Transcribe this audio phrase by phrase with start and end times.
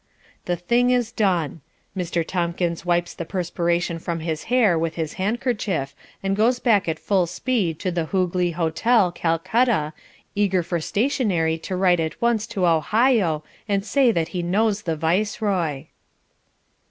[0.45, 1.61] The thing is done.
[1.95, 2.25] Mr.
[2.25, 5.93] Tomkins wipes the perspiration from his hair with his handkerchief
[6.23, 9.93] and goes back at full speed to the Hoogli Hotel, Calcutta,
[10.33, 14.95] eager for stationery to write at once to Ohio and say that he knows the
[14.95, 15.85] Viceroy.